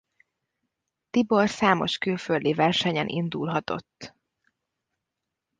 Tibor 1.09 1.49
számos 1.49 1.97
külföldi 1.97 2.53
versenyen 2.53 3.07
indulhatott. 3.07 4.15